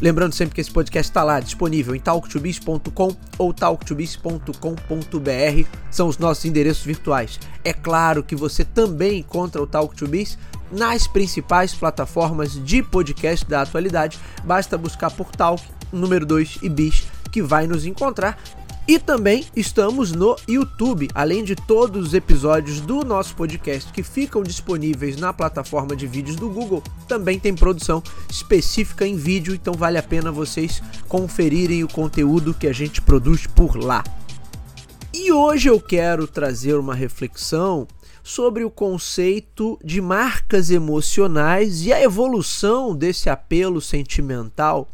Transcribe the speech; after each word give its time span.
Lembrando 0.00 0.34
sempre 0.34 0.54
que 0.54 0.60
esse 0.60 0.70
podcast 0.70 1.10
está 1.10 1.22
lá 1.22 1.40
disponível 1.40 1.94
em 1.94 2.00
talktobiz.com 2.00 3.16
ou 3.38 3.54
talktobiz.com.br, 3.54 5.68
são 5.90 6.08
os 6.08 6.18
nossos 6.18 6.44
endereços 6.44 6.84
virtuais. 6.84 7.38
É 7.62 7.72
claro 7.72 8.22
que 8.22 8.36
você 8.36 8.64
também 8.64 9.20
encontra 9.20 9.62
o 9.62 9.66
Talk 9.66 9.96
to 9.96 10.06
Biz 10.06 10.38
nas 10.70 11.06
principais 11.06 11.74
plataformas 11.74 12.52
de 12.52 12.82
podcast 12.82 13.46
da 13.46 13.62
atualidade. 13.62 14.18
Basta 14.44 14.76
buscar 14.76 15.10
por 15.10 15.30
Talk, 15.30 15.62
número 15.92 16.26
2 16.26 16.58
e 16.62 16.68
Bis, 16.68 17.06
que 17.30 17.40
vai 17.40 17.66
nos 17.66 17.86
encontrar. 17.86 18.38
E 18.86 18.98
também 18.98 19.46
estamos 19.56 20.12
no 20.12 20.36
YouTube, 20.46 21.08
além 21.14 21.42
de 21.42 21.56
todos 21.56 22.08
os 22.08 22.12
episódios 22.12 22.82
do 22.82 23.02
nosso 23.02 23.34
podcast 23.34 23.90
que 23.90 24.02
ficam 24.02 24.42
disponíveis 24.42 25.16
na 25.16 25.32
plataforma 25.32 25.96
de 25.96 26.06
vídeos 26.06 26.36
do 26.36 26.50
Google, 26.50 26.82
também 27.08 27.38
tem 27.38 27.54
produção 27.54 28.02
específica 28.28 29.06
em 29.06 29.16
vídeo, 29.16 29.54
então 29.54 29.72
vale 29.72 29.96
a 29.96 30.02
pena 30.02 30.30
vocês 30.30 30.82
conferirem 31.08 31.82
o 31.82 31.88
conteúdo 31.88 32.52
que 32.52 32.66
a 32.66 32.74
gente 32.74 33.00
produz 33.00 33.46
por 33.46 33.74
lá. 33.74 34.04
E 35.14 35.32
hoje 35.32 35.70
eu 35.70 35.80
quero 35.80 36.26
trazer 36.26 36.74
uma 36.74 36.94
reflexão 36.94 37.88
sobre 38.22 38.64
o 38.64 38.70
conceito 38.70 39.78
de 39.82 39.98
marcas 40.02 40.70
emocionais 40.70 41.86
e 41.86 41.92
a 41.92 42.02
evolução 42.02 42.94
desse 42.94 43.30
apelo 43.30 43.80
sentimental 43.80 44.90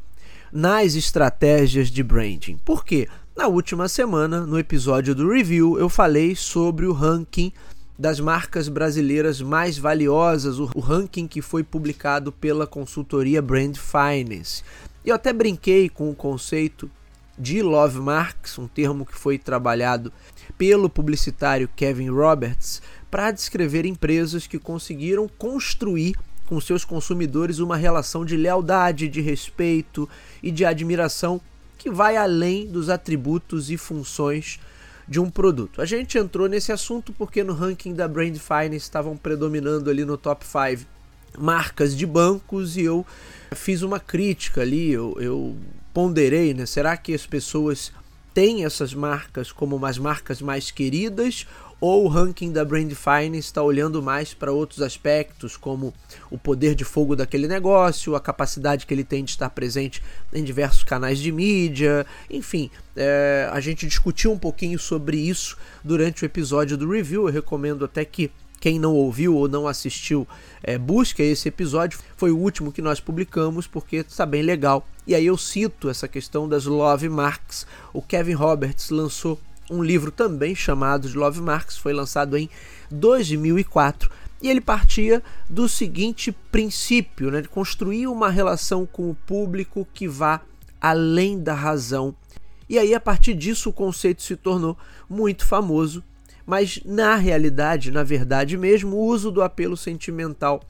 nas 0.52 0.94
estratégias 0.94 1.88
de 1.90 2.04
branding. 2.04 2.56
Por 2.64 2.84
quê? 2.84 3.08
Na 3.40 3.46
última 3.46 3.88
semana, 3.88 4.42
no 4.42 4.58
episódio 4.58 5.14
do 5.14 5.30
review, 5.30 5.78
eu 5.78 5.88
falei 5.88 6.36
sobre 6.36 6.84
o 6.84 6.92
ranking 6.92 7.50
das 7.98 8.20
marcas 8.20 8.68
brasileiras 8.68 9.40
mais 9.40 9.78
valiosas, 9.78 10.58
o 10.58 10.66
ranking 10.78 11.26
que 11.26 11.40
foi 11.40 11.64
publicado 11.64 12.32
pela 12.32 12.66
consultoria 12.66 13.40
Brand 13.40 13.78
Finance. 13.78 14.62
Eu 15.02 15.14
até 15.14 15.32
brinquei 15.32 15.88
com 15.88 16.10
o 16.10 16.14
conceito 16.14 16.90
de 17.38 17.62
love 17.62 17.98
marks, 17.98 18.58
um 18.58 18.68
termo 18.68 19.06
que 19.06 19.16
foi 19.16 19.38
trabalhado 19.38 20.12
pelo 20.58 20.90
publicitário 20.90 21.66
Kevin 21.74 22.10
Roberts 22.10 22.82
para 23.10 23.30
descrever 23.30 23.86
empresas 23.86 24.46
que 24.46 24.58
conseguiram 24.58 25.26
construir 25.26 26.14
com 26.44 26.60
seus 26.60 26.84
consumidores 26.84 27.58
uma 27.58 27.78
relação 27.78 28.22
de 28.22 28.36
lealdade, 28.36 29.08
de 29.08 29.22
respeito 29.22 30.06
e 30.42 30.50
de 30.50 30.66
admiração 30.66 31.40
que 31.80 31.90
vai 31.90 32.14
além 32.14 32.66
dos 32.66 32.90
atributos 32.90 33.70
e 33.70 33.78
funções 33.78 34.60
de 35.08 35.18
um 35.18 35.30
produto. 35.30 35.80
A 35.80 35.86
gente 35.86 36.18
entrou 36.18 36.46
nesse 36.46 36.70
assunto 36.70 37.10
porque 37.10 37.42
no 37.42 37.54
ranking 37.54 37.94
da 37.94 38.06
Brand 38.06 38.36
Finance 38.36 38.76
estavam 38.76 39.16
predominando 39.16 39.88
ali 39.88 40.04
no 40.04 40.18
top 40.18 40.44
5 40.44 40.86
marcas 41.38 41.96
de 41.96 42.04
bancos 42.04 42.76
e 42.76 42.82
eu 42.82 43.06
fiz 43.52 43.80
uma 43.80 43.98
crítica 43.98 44.60
ali, 44.60 44.92
eu, 44.92 45.16
eu 45.18 45.56
ponderei, 45.94 46.52
né? 46.52 46.66
Será 46.66 46.98
que 46.98 47.14
as 47.14 47.26
pessoas 47.26 47.90
têm 48.34 48.66
essas 48.66 48.92
marcas 48.92 49.50
como 49.50 49.74
umas 49.74 49.96
marcas 49.96 50.42
mais 50.42 50.70
queridas 50.70 51.46
ou 51.80 52.04
o 52.04 52.08
ranking 52.08 52.52
da 52.52 52.64
Brand 52.64 52.92
Finance 52.92 53.38
está 53.38 53.62
olhando 53.62 54.02
mais 54.02 54.34
para 54.34 54.52
outros 54.52 54.82
aspectos, 54.82 55.56
como 55.56 55.94
o 56.30 56.36
poder 56.36 56.74
de 56.74 56.84
fogo 56.84 57.16
daquele 57.16 57.48
negócio, 57.48 58.14
a 58.14 58.20
capacidade 58.20 58.86
que 58.86 58.92
ele 58.92 59.04
tem 59.04 59.24
de 59.24 59.30
estar 59.30 59.48
presente 59.50 60.02
em 60.32 60.44
diversos 60.44 60.84
canais 60.84 61.18
de 61.18 61.32
mídia, 61.32 62.06
enfim, 62.28 62.70
é, 62.94 63.48
a 63.50 63.60
gente 63.60 63.86
discutiu 63.86 64.32
um 64.32 64.38
pouquinho 64.38 64.78
sobre 64.78 65.16
isso 65.16 65.56
durante 65.82 66.22
o 66.22 66.26
episódio 66.26 66.76
do 66.76 66.90
review. 66.90 67.26
Eu 67.26 67.32
recomendo 67.32 67.84
até 67.84 68.04
que 68.04 68.30
quem 68.60 68.78
não 68.78 68.94
ouviu 68.94 69.34
ou 69.34 69.48
não 69.48 69.66
assistiu, 69.66 70.28
é, 70.62 70.76
busque 70.76 71.22
esse 71.22 71.48
episódio. 71.48 71.98
Foi 72.14 72.30
o 72.30 72.36
último 72.36 72.70
que 72.70 72.82
nós 72.82 73.00
publicamos 73.00 73.66
porque 73.66 73.96
está 73.96 74.26
bem 74.26 74.42
legal. 74.42 74.86
E 75.06 75.14
aí 75.14 75.24
eu 75.24 75.36
cito 75.38 75.88
essa 75.88 76.06
questão 76.06 76.46
das 76.46 76.66
Love 76.66 77.08
Marks. 77.08 77.66
O 77.92 78.02
Kevin 78.02 78.34
Roberts 78.34 78.90
lançou 78.90 79.40
um 79.70 79.82
livro 79.82 80.10
também 80.10 80.54
chamado 80.54 81.08
de 81.08 81.16
Love 81.16 81.40
Marks, 81.40 81.78
foi 81.78 81.92
lançado 81.92 82.36
em 82.36 82.50
2004 82.90 84.10
e 84.42 84.48
ele 84.48 84.60
partia 84.60 85.22
do 85.48 85.68
seguinte 85.68 86.32
princípio, 86.50 87.30
né, 87.30 87.42
de 87.42 87.48
construir 87.48 88.06
uma 88.06 88.30
relação 88.30 88.86
com 88.86 89.10
o 89.10 89.14
público 89.14 89.86
que 89.92 90.08
vá 90.08 90.40
além 90.80 91.38
da 91.38 91.54
razão. 91.54 92.14
E 92.68 92.78
aí 92.78 92.94
a 92.94 93.00
partir 93.00 93.34
disso 93.34 93.70
o 93.70 93.72
conceito 93.72 94.22
se 94.22 94.36
tornou 94.36 94.76
muito 95.08 95.44
famoso, 95.44 96.02
mas 96.46 96.80
na 96.84 97.16
realidade, 97.16 97.90
na 97.90 98.02
verdade 98.02 98.56
mesmo, 98.56 98.96
o 98.96 99.04
uso 99.04 99.30
do 99.30 99.42
apelo 99.42 99.76
sentimental 99.76 100.60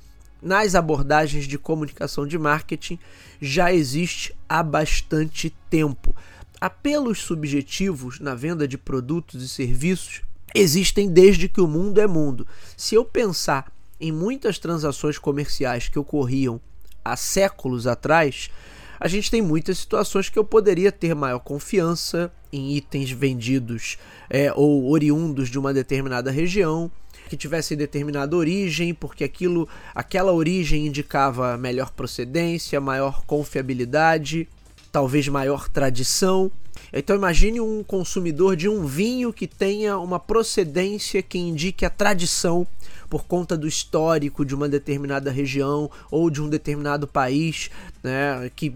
nas 0.43 0.75
abordagens 0.75 1.45
de 1.47 1.59
comunicação 1.59 2.27
de 2.27 2.39
marketing 2.39 2.99
já 3.41 3.73
existe 3.73 4.35
há 4.49 4.63
bastante 4.63 5.55
tempo. 5.69 6.15
Apelos 6.61 7.21
subjetivos 7.21 8.21
na 8.21 8.35
venda 8.35 8.69
de 8.69 8.77
produtos 8.77 9.43
e 9.43 9.49
serviços 9.49 10.21
existem 10.55 11.09
desde 11.09 11.49
que 11.49 11.59
o 11.59 11.67
mundo 11.67 11.99
é 12.03 12.07
mundo. 12.07 12.47
Se 12.77 12.95
eu 12.95 13.03
pensar 13.03 13.73
em 13.99 14.13
muitas 14.13 14.59
transações 14.59 15.17
comerciais 15.17 15.89
que 15.89 15.99
ocorriam 15.99 16.61
há 17.03 17.17
séculos 17.17 17.87
atrás, 17.87 18.51
a 18.99 19.09
gente 19.09 19.31
tem 19.31 19.41
muitas 19.41 19.79
situações 19.79 20.29
que 20.29 20.39
eu 20.39 20.45
poderia 20.45 20.93
ter 20.93 21.15
maior 21.15 21.39
confiança 21.39 22.31
em 22.53 22.77
itens 22.77 23.11
vendidos 23.11 23.97
é, 24.29 24.53
ou 24.55 24.91
oriundos 24.91 25.49
de 25.49 25.59
uma 25.59 25.73
determinada 25.73 26.31
região 26.31 26.91
que 27.31 27.39
tivessem 27.39 27.75
determinada 27.75 28.37
origem, 28.37 28.93
porque 28.93 29.25
aquilo, 29.25 29.67
aquela 29.95 30.33
origem 30.33 30.87
indicava 30.87 31.57
melhor 31.57 31.91
procedência, 31.93 32.79
maior 32.83 33.25
confiabilidade 33.25 34.47
talvez 34.93 35.29
maior 35.29 35.69
tradição. 35.69 36.51
Então 36.93 37.15
imagine 37.15 37.61
um 37.61 37.83
consumidor 37.83 38.57
de 38.57 38.69
um 38.69 38.87
vinho 38.87 39.33
que 39.33 39.47
tenha 39.47 39.99
uma 39.99 40.19
procedência 40.19 41.23
que 41.23 41.39
indique 41.39 41.85
a 41.85 41.91
tradição 41.91 42.67
por 43.09 43.25
conta 43.25 43.57
do 43.57 43.67
histórico 43.67 44.45
de 44.45 44.55
uma 44.55 44.69
determinada 44.69 45.31
região 45.31 45.91
ou 46.11 46.31
de 46.31 46.41
um 46.41 46.49
determinado 46.49 47.07
país, 47.07 47.71
né, 48.03 48.51
que 48.55 48.73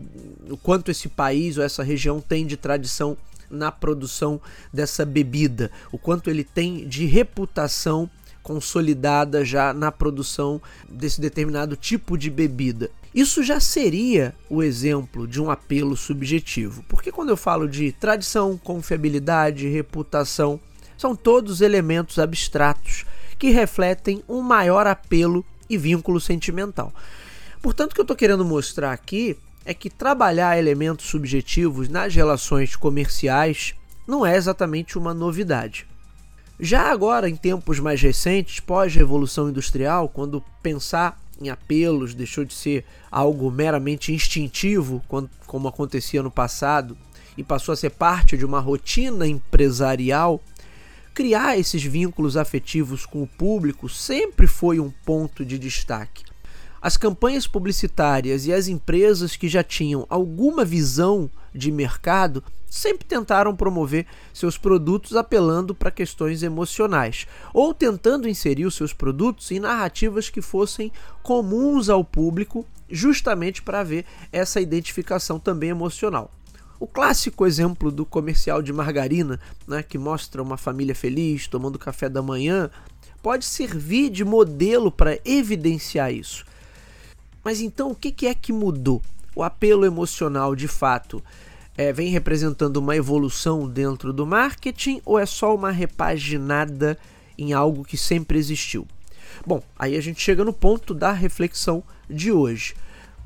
o 0.50 0.56
quanto 0.56 0.90
esse 0.90 1.08
país 1.08 1.56
ou 1.56 1.64
essa 1.64 1.82
região 1.82 2.20
tem 2.20 2.44
de 2.44 2.56
tradição 2.56 3.16
na 3.48 3.70
produção 3.70 4.40
dessa 4.72 5.04
bebida, 5.04 5.70
o 5.92 5.98
quanto 5.98 6.28
ele 6.28 6.42
tem 6.42 6.86
de 6.88 7.06
reputação 7.06 8.10
consolidada 8.42 9.44
já 9.44 9.72
na 9.72 9.90
produção 9.90 10.60
desse 10.88 11.20
determinado 11.20 11.76
tipo 11.76 12.18
de 12.18 12.28
bebida. 12.28 12.90
Isso 13.14 13.44
já 13.44 13.60
seria 13.60 14.34
o 14.50 14.60
exemplo 14.60 15.24
de 15.28 15.40
um 15.40 15.48
apelo 15.48 15.96
subjetivo, 15.96 16.84
porque 16.88 17.12
quando 17.12 17.28
eu 17.28 17.36
falo 17.36 17.68
de 17.68 17.92
tradição, 17.92 18.58
confiabilidade, 18.58 19.68
reputação, 19.68 20.58
são 20.98 21.14
todos 21.14 21.60
elementos 21.60 22.18
abstratos 22.18 23.04
que 23.38 23.50
refletem 23.50 24.24
um 24.28 24.40
maior 24.40 24.88
apelo 24.88 25.44
e 25.70 25.78
vínculo 25.78 26.20
sentimental. 26.20 26.92
Portanto, 27.62 27.92
o 27.92 27.94
que 27.94 28.00
eu 28.00 28.04
estou 28.04 28.16
querendo 28.16 28.44
mostrar 28.44 28.92
aqui 28.92 29.36
é 29.64 29.72
que 29.72 29.88
trabalhar 29.88 30.58
elementos 30.58 31.06
subjetivos 31.06 31.88
nas 31.88 32.14
relações 32.14 32.74
comerciais 32.74 33.74
não 34.08 34.26
é 34.26 34.36
exatamente 34.36 34.98
uma 34.98 35.14
novidade. 35.14 35.86
Já 36.58 36.90
agora, 36.90 37.28
em 37.28 37.36
tempos 37.36 37.78
mais 37.78 38.00
recentes, 38.00 38.60
pós-revolução 38.60 39.48
industrial, 39.48 40.08
quando 40.08 40.42
pensar 40.62 41.20
em 41.40 41.48
apelos, 41.48 42.14
deixou 42.14 42.44
de 42.44 42.54
ser 42.54 42.84
algo 43.10 43.50
meramente 43.50 44.12
instintivo, 44.12 45.02
como 45.46 45.68
acontecia 45.68 46.22
no 46.22 46.30
passado, 46.30 46.96
e 47.36 47.42
passou 47.42 47.72
a 47.72 47.76
ser 47.76 47.90
parte 47.90 48.36
de 48.36 48.44
uma 48.44 48.60
rotina 48.60 49.26
empresarial, 49.26 50.40
criar 51.12 51.58
esses 51.58 51.82
vínculos 51.82 52.36
afetivos 52.36 53.06
com 53.06 53.22
o 53.22 53.26
público 53.26 53.88
sempre 53.88 54.46
foi 54.46 54.80
um 54.80 54.90
ponto 55.04 55.44
de 55.44 55.58
destaque. 55.58 56.24
As 56.80 56.96
campanhas 56.96 57.46
publicitárias 57.46 58.46
e 58.46 58.52
as 58.52 58.68
empresas 58.68 59.36
que 59.36 59.48
já 59.48 59.62
tinham 59.62 60.06
alguma 60.10 60.64
visão 60.64 61.30
de 61.54 61.72
mercado 61.72 62.44
sempre 62.74 63.06
tentaram 63.06 63.54
promover 63.54 64.04
seus 64.32 64.58
produtos 64.58 65.14
apelando 65.14 65.76
para 65.76 65.92
questões 65.92 66.42
emocionais 66.42 67.24
ou 67.52 67.72
tentando 67.72 68.28
inserir 68.28 68.66
os 68.66 68.74
seus 68.74 68.92
produtos 68.92 69.52
em 69.52 69.60
narrativas 69.60 70.28
que 70.28 70.42
fossem 70.42 70.90
comuns 71.22 71.88
ao 71.88 72.04
público, 72.04 72.66
justamente 72.90 73.62
para 73.62 73.84
ver 73.84 74.04
essa 74.32 74.60
identificação 74.60 75.38
também 75.38 75.70
emocional. 75.70 76.32
O 76.80 76.88
clássico 76.88 77.46
exemplo 77.46 77.92
do 77.92 78.04
comercial 78.04 78.60
de 78.60 78.72
margarina, 78.72 79.38
né, 79.68 79.80
que 79.80 79.96
mostra 79.96 80.42
uma 80.42 80.56
família 80.56 80.96
feliz 80.96 81.46
tomando 81.46 81.78
café 81.78 82.08
da 82.08 82.22
manhã, 82.22 82.68
pode 83.22 83.44
servir 83.44 84.10
de 84.10 84.24
modelo 84.24 84.90
para 84.90 85.16
evidenciar 85.24 86.12
isso. 86.12 86.44
Mas 87.44 87.60
então 87.60 87.92
o 87.92 87.94
que 87.94 88.26
é 88.26 88.34
que 88.34 88.52
mudou? 88.52 89.00
O 89.36 89.44
apelo 89.44 89.84
emocional 89.84 90.56
de 90.56 90.66
fato 90.66 91.22
é, 91.76 91.92
vem 91.92 92.08
representando 92.08 92.76
uma 92.76 92.96
evolução 92.96 93.68
dentro 93.68 94.12
do 94.12 94.26
marketing 94.26 95.00
ou 95.04 95.18
é 95.18 95.26
só 95.26 95.54
uma 95.54 95.70
repaginada 95.70 96.98
em 97.36 97.52
algo 97.52 97.84
que 97.84 97.96
sempre 97.96 98.38
existiu? 98.38 98.86
Bom, 99.44 99.62
aí 99.78 99.96
a 99.96 100.00
gente 100.00 100.20
chega 100.20 100.44
no 100.44 100.52
ponto 100.52 100.94
da 100.94 101.12
reflexão 101.12 101.82
de 102.08 102.30
hoje. 102.30 102.74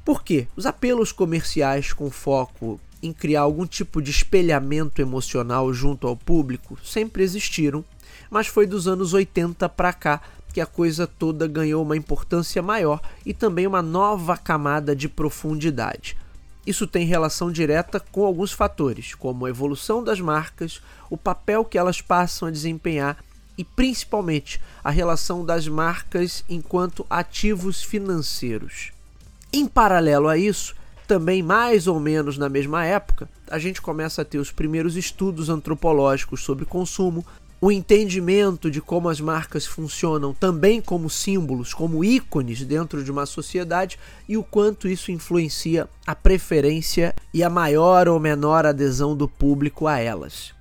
Por 0.05 0.23
quê? 0.23 0.47
Os 0.57 0.65
apelos 0.65 1.13
comerciais 1.13 1.93
com 1.93 2.11
foco 2.11 2.81
em 3.03 3.13
criar 3.13 3.43
algum 3.43 3.67
tipo 3.67 4.01
de 4.01 4.11
espelhamento 4.11 5.01
emocional 5.01 5.73
junto 5.73 6.07
ao 6.07 6.17
público 6.17 6.79
sempre 6.83 7.23
existiram, 7.23 7.85
mas 8.31 8.47
foi 8.47 8.67
dos 8.67 8.89
anos 8.89 9.13
80 9.13 9.69
para 9.69 9.93
cá 9.93 10.23
que 10.53 10.61
a 10.61 10.67
coisa 10.67 11.07
toda 11.07 11.47
ganhou 11.47 11.83
uma 11.83 11.97
importância 11.97 12.63
maior 12.63 13.01
e 13.25 13.35
também 13.35 13.67
uma 13.67 13.83
nova 13.83 14.37
camada 14.37 14.97
de 14.97 15.09
profundidade. 15.09 16.17
Isso 16.69 16.87
tem 16.87 17.07
relação 17.07 17.51
direta 17.51 17.99
com 17.99 18.27
alguns 18.27 18.53
fatores, 18.53 19.15
como 19.15 19.47
a 19.47 19.49
evolução 19.49 20.05
das 20.05 20.21
marcas, 20.21 20.83
o 21.09 21.17
papel 21.17 21.65
que 21.65 21.79
elas 21.79 22.03
passam 22.03 22.47
a 22.47 22.51
desempenhar 22.51 23.17
e 23.57 23.65
principalmente 23.65 24.61
a 24.85 24.91
relação 24.91 25.47
das 25.47 25.67
marcas 25.67 26.45
enquanto 26.47 27.07
ativos 27.09 27.83
financeiros. 27.83 28.93
Em 29.51 29.67
paralelo 29.67 30.29
a 30.29 30.37
isso, 30.37 30.77
também 31.07 31.43
mais 31.43 31.87
ou 31.87 31.99
menos 31.99 32.37
na 32.37 32.51
mesma 32.51 32.85
época, 32.85 33.31
a 33.51 33.59
gente 33.59 33.81
começa 33.81 34.21
a 34.21 34.25
ter 34.27 34.37
os 34.37 34.53
primeiros 34.53 34.95
estudos 34.95 35.49
antropológicos 35.49 36.43
sobre 36.45 36.67
consumo, 36.67 37.25
o 37.61 37.73
entendimento 37.73 38.71
de 38.71 38.81
como 38.81 39.09
as 39.09 39.21
marcas 39.21 39.67
funcionam 39.67 40.33
também 40.33 40.81
como 40.81 41.11
símbolos, 41.11 41.75
como 41.75 42.05
ícones 42.05 42.65
dentro 42.65 43.03
de 43.03 43.11
uma 43.11 43.27
sociedade 43.27 43.99
e 44.29 44.37
o 44.37 44.45
quanto 44.45 44.89
isso 44.89 45.11
influencia 45.11 45.89
a 46.07 46.15
preferência 46.15 47.15
e 47.35 47.43
a 47.43 47.51
maior 47.51 48.09
ou 48.09 48.21
menor 48.21 48.65
adesão 48.65 49.17
do 49.17 49.29
público 49.29 49.87
a 49.87 49.99
elas. 49.99 50.57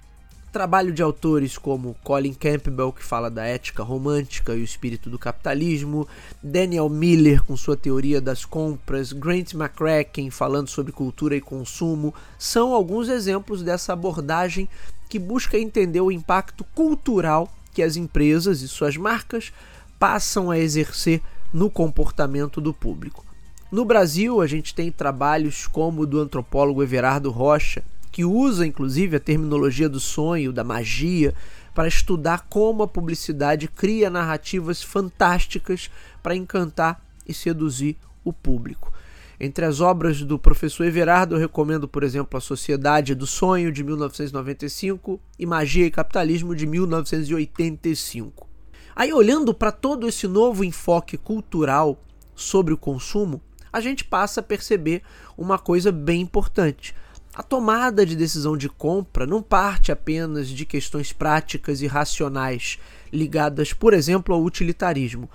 Trabalho 0.51 0.91
de 0.91 1.03
autores 1.03 1.55
como 1.55 1.95
Colin 2.03 2.33
Campbell, 2.33 2.91
que 2.91 3.03
fala 3.03 3.29
da 3.29 3.45
ética 3.45 3.83
romântica 3.83 4.55
e 4.55 4.61
o 4.61 4.63
espírito 4.63 5.07
do 5.07 5.19
capitalismo, 5.19 6.07
Daniel 6.41 6.89
Miller, 6.89 7.43
com 7.43 7.55
sua 7.55 7.77
teoria 7.77 8.19
das 8.19 8.43
compras, 8.43 9.13
Grant 9.13 9.53
McCracken, 9.53 10.31
falando 10.31 10.69
sobre 10.69 10.91
cultura 10.91 11.35
e 11.35 11.41
consumo, 11.41 12.11
são 12.39 12.73
alguns 12.73 13.07
exemplos 13.07 13.61
dessa 13.61 13.93
abordagem 13.93 14.67
que 15.07 15.19
busca 15.19 15.57
entender 15.57 16.01
o 16.01 16.11
impacto 16.11 16.63
cultural 16.75 17.51
que 17.73 17.83
as 17.83 17.95
empresas 17.95 18.61
e 18.61 18.67
suas 18.67 18.97
marcas 18.97 19.51
passam 19.99 20.51
a 20.51 20.57
exercer 20.57 21.21
no 21.53 21.69
comportamento 21.69 22.59
do 22.59 22.73
público. 22.73 23.25
No 23.71 23.83
Brasil, 23.83 24.41
a 24.41 24.47
gente 24.47 24.73
tem 24.73 24.91
trabalhos 24.91 25.67
como 25.67 26.01
o 26.01 26.07
do 26.07 26.21
antropólogo 26.21 26.81
Everardo 26.81 27.29
Rocha, 27.31 27.83
que 28.11 28.23
usa 28.23 28.65
inclusive 28.65 29.17
a 29.17 29.19
terminologia 29.19 29.89
do 29.89 29.99
sonho, 29.99 30.53
da 30.53 30.63
magia, 30.63 31.33
para 31.73 31.87
estudar 31.87 32.47
como 32.49 32.81
a 32.81 32.87
publicidade 32.87 33.67
cria 33.67 34.09
narrativas 34.09 34.81
fantásticas 34.81 35.91
para 36.23 36.35
encantar 36.35 36.99
e 37.27 37.33
seduzir 37.33 37.95
o 38.23 38.33
público. 38.33 38.91
Entre 39.39 39.63
as 39.63 39.81
obras 39.81 40.23
do 40.23 40.39
professor 40.39 40.85
Everardo, 40.85 41.35
eu 41.35 41.39
recomendo, 41.39 41.87
por 41.87 42.03
exemplo, 42.03 42.37
A 42.37 42.41
Sociedade 42.41 43.13
do 43.13 43.27
Sonho, 43.27 43.71
de 43.71 43.83
1995, 43.83 45.21
e 45.37 45.45
Magia 45.45 45.85
e 45.85 45.91
Capitalismo, 45.91 46.55
de 46.55 46.65
1985. 46.65 48.47
Aí, 48.95 49.13
olhando 49.13 49.53
para 49.53 49.71
todo 49.71 50.07
esse 50.07 50.27
novo 50.27 50.63
enfoque 50.63 51.17
cultural 51.17 52.03
sobre 52.33 52.73
o 52.73 52.77
consumo, 52.77 53.39
a 53.71 53.79
gente 53.79 54.03
passa 54.03 54.39
a 54.39 54.43
perceber 54.43 55.03
uma 55.37 55.59
coisa 55.59 55.91
bem 55.91 56.21
importante. 56.21 56.95
A 57.35 57.43
tomada 57.43 58.03
de 58.03 58.15
decisão 58.15 58.57
de 58.57 58.67
compra 58.67 59.27
não 59.27 59.43
parte 59.43 59.91
apenas 59.91 60.47
de 60.49 60.65
questões 60.65 61.13
práticas 61.13 61.83
e 61.83 61.85
racionais 61.85 62.79
ligadas, 63.13 63.71
por 63.71 63.93
exemplo, 63.93 64.33
ao 64.33 64.41
utilitarismo. 64.41 65.29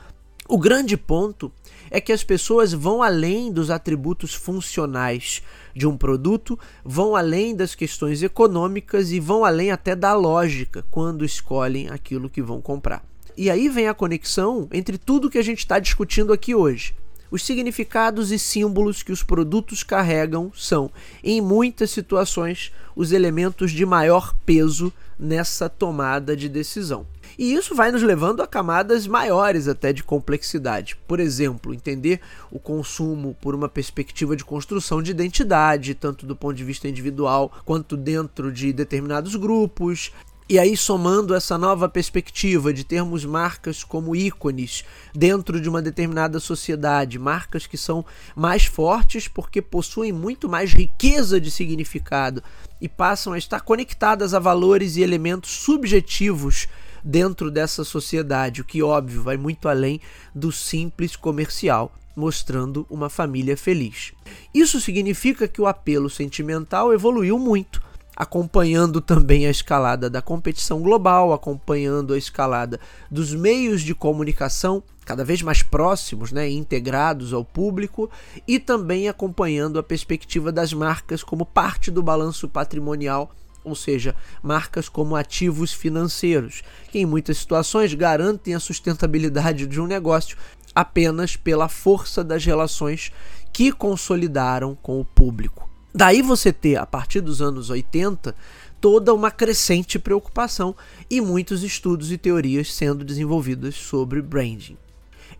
O 0.48 0.58
grande 0.58 0.96
ponto 0.96 1.52
é 1.94 2.00
que 2.00 2.10
as 2.10 2.24
pessoas 2.24 2.72
vão 2.72 3.02
além 3.02 3.52
dos 3.52 3.70
atributos 3.70 4.32
funcionais 4.32 5.42
de 5.76 5.86
um 5.86 5.94
produto, 5.94 6.58
vão 6.82 7.14
além 7.14 7.54
das 7.54 7.74
questões 7.74 8.22
econômicas 8.22 9.12
e 9.12 9.20
vão 9.20 9.44
além 9.44 9.70
até 9.70 9.94
da 9.94 10.14
lógica 10.14 10.82
quando 10.90 11.22
escolhem 11.22 11.90
aquilo 11.90 12.30
que 12.30 12.40
vão 12.40 12.62
comprar. 12.62 13.04
E 13.36 13.50
aí 13.50 13.68
vem 13.68 13.88
a 13.88 13.94
conexão 13.94 14.66
entre 14.72 14.96
tudo 14.96 15.28
que 15.28 15.36
a 15.36 15.42
gente 15.42 15.58
está 15.58 15.78
discutindo 15.78 16.32
aqui 16.32 16.54
hoje. 16.54 16.94
Os 17.30 17.44
significados 17.44 18.32
e 18.32 18.38
símbolos 18.38 19.02
que 19.02 19.12
os 19.12 19.22
produtos 19.22 19.82
carregam 19.82 20.50
são, 20.54 20.90
em 21.22 21.42
muitas 21.42 21.90
situações, 21.90 22.72
os 22.96 23.12
elementos 23.12 23.70
de 23.70 23.84
maior 23.84 24.34
peso 24.46 24.90
nessa 25.18 25.68
tomada 25.68 26.34
de 26.34 26.48
decisão. 26.48 27.06
E 27.38 27.54
isso 27.54 27.74
vai 27.74 27.90
nos 27.90 28.02
levando 28.02 28.42
a 28.42 28.46
camadas 28.46 29.06
maiores 29.06 29.68
até 29.68 29.92
de 29.92 30.02
complexidade. 30.02 30.96
Por 31.06 31.20
exemplo, 31.20 31.74
entender 31.74 32.20
o 32.50 32.58
consumo 32.58 33.36
por 33.40 33.54
uma 33.54 33.68
perspectiva 33.68 34.36
de 34.36 34.44
construção 34.44 35.02
de 35.02 35.10
identidade, 35.10 35.94
tanto 35.94 36.26
do 36.26 36.36
ponto 36.36 36.54
de 36.54 36.64
vista 36.64 36.88
individual 36.88 37.52
quanto 37.64 37.96
dentro 37.96 38.52
de 38.52 38.72
determinados 38.72 39.36
grupos, 39.36 40.12
e 40.48 40.58
aí, 40.58 40.76
somando 40.76 41.34
essa 41.34 41.56
nova 41.56 41.88
perspectiva 41.88 42.74
de 42.74 42.84
termos 42.84 43.24
marcas 43.24 43.82
como 43.82 44.14
ícones 44.14 44.84
dentro 45.14 45.58
de 45.58 45.66
uma 45.66 45.80
determinada 45.80 46.38
sociedade, 46.38 47.18
marcas 47.18 47.66
que 47.66 47.78
são 47.78 48.04
mais 48.36 48.66
fortes 48.66 49.28
porque 49.28 49.62
possuem 49.62 50.12
muito 50.12 50.50
mais 50.50 50.74
riqueza 50.74 51.40
de 51.40 51.50
significado 51.50 52.42
e 52.80 52.86
passam 52.86 53.32
a 53.32 53.38
estar 53.38 53.60
conectadas 53.60 54.34
a 54.34 54.38
valores 54.38 54.96
e 54.96 55.02
elementos 55.02 55.52
subjetivos 55.52 56.68
dentro 57.02 57.50
dessa 57.50 57.84
sociedade, 57.84 58.60
o 58.60 58.64
que, 58.64 58.82
óbvio, 58.82 59.22
vai 59.22 59.36
muito 59.36 59.68
além 59.68 60.00
do 60.34 60.52
simples 60.52 61.16
comercial 61.16 61.92
mostrando 62.14 62.86
uma 62.90 63.08
família 63.08 63.56
feliz. 63.56 64.12
Isso 64.52 64.80
significa 64.80 65.48
que 65.48 65.62
o 65.62 65.66
apelo 65.66 66.10
sentimental 66.10 66.92
evoluiu 66.92 67.38
muito 67.38 67.80
acompanhando 68.14 69.00
também 69.00 69.46
a 69.46 69.50
escalada 69.50 70.08
da 70.08 70.20
competição 70.20 70.80
global, 70.80 71.32
acompanhando 71.32 72.12
a 72.12 72.18
escalada 72.18 72.78
dos 73.10 73.34
meios 73.34 73.82
de 73.82 73.94
comunicação 73.94 74.82
cada 75.04 75.24
vez 75.24 75.42
mais 75.42 75.62
próximos, 75.62 76.30
né, 76.30 76.48
integrados 76.48 77.32
ao 77.32 77.44
público 77.44 78.10
e 78.46 78.58
também 78.58 79.08
acompanhando 79.08 79.78
a 79.78 79.82
perspectiva 79.82 80.52
das 80.52 80.72
marcas 80.72 81.22
como 81.24 81.44
parte 81.44 81.90
do 81.90 82.02
balanço 82.02 82.48
patrimonial, 82.48 83.34
ou 83.64 83.74
seja, 83.74 84.14
marcas 84.42 84.88
como 84.88 85.16
ativos 85.16 85.72
financeiros, 85.72 86.62
que 86.90 86.98
em 86.98 87.06
muitas 87.06 87.38
situações 87.38 87.94
garantem 87.94 88.54
a 88.54 88.60
sustentabilidade 88.60 89.66
de 89.66 89.80
um 89.80 89.86
negócio 89.86 90.36
apenas 90.74 91.36
pela 91.36 91.68
força 91.68 92.24
das 92.24 92.44
relações 92.44 93.12
que 93.52 93.72
consolidaram 93.72 94.74
com 94.74 95.00
o 95.00 95.04
público. 95.04 95.68
Daí 95.94 96.22
você 96.22 96.52
ter, 96.52 96.76
a 96.76 96.86
partir 96.86 97.20
dos 97.20 97.42
anos 97.42 97.68
80, 97.68 98.34
toda 98.80 99.12
uma 99.12 99.30
crescente 99.30 99.98
preocupação 99.98 100.74
e 101.08 101.20
muitos 101.20 101.62
estudos 101.62 102.10
e 102.10 102.18
teorias 102.18 102.72
sendo 102.74 103.04
desenvolvidas 103.04 103.74
sobre 103.74 104.22
branding. 104.22 104.76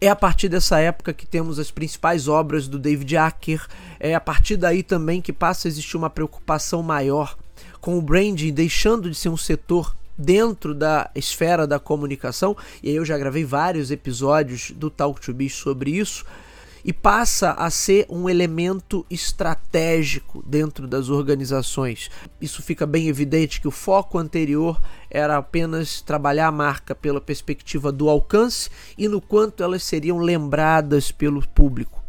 É 0.01 0.09
a 0.09 0.17
partir 0.17 0.49
dessa 0.49 0.79
época 0.79 1.13
que 1.13 1.27
temos 1.27 1.59
as 1.59 1.71
principais 1.71 2.29
obras 2.29 2.69
do 2.69 2.79
David 2.79 3.17
Acker, 3.17 3.67
é 3.99 4.15
a 4.15 4.21
partir 4.21 4.57
daí 4.57 4.83
também 4.83 5.21
que 5.21 5.33
passa 5.33 5.67
a 5.67 5.71
existir 5.71 5.97
uma 5.97 6.11
preocupação 6.11 6.83
maior 6.83 7.37
com 7.83 7.99
o 7.99 8.01
branding 8.01 8.53
deixando 8.53 9.11
de 9.11 9.17
ser 9.17 9.29
um 9.29 9.37
setor 9.37 9.95
dentro 10.17 10.73
da 10.73 11.11
esfera 11.17 11.67
da 11.67 11.81
comunicação, 11.81 12.57
e 12.81 12.89
aí 12.89 12.95
eu 12.95 13.05
já 13.05 13.19
gravei 13.19 13.45
vários 13.45 13.91
episódios 13.91 14.71
do 14.71 14.89
Talk 14.89 15.21
to 15.21 15.35
Biz 15.35 15.53
sobre 15.53 15.91
isso, 15.91 16.25
e 16.85 16.93
passa 16.93 17.53
a 17.53 17.71
ser 17.71 18.07
um 18.09 18.29
elemento 18.29 19.05
estratégico 19.11 20.43
dentro 20.47 20.87
das 20.87 21.09
organizações. 21.09 22.11
Isso 22.41 22.63
fica 22.63 22.87
bem 22.87 23.09
evidente 23.09 23.61
que 23.61 23.69
o 23.69 23.73
foco 23.73 24.19
anterior 24.19 24.81
era 25.11 25.37
apenas 25.37 26.01
trabalhar 26.01 26.49
a 26.49 26.53
marca 26.53 26.95
pela 26.95 27.21
perspectiva 27.21 27.93
do 27.93 28.09
alcance 28.09 28.69
e 28.99 29.07
no 29.07 29.21
quanto 29.21 29.63
elas 29.63 29.83
seriam 29.85 30.19
lembradas 30.19 31.13
pelo 31.13 31.47
público. 31.49 32.03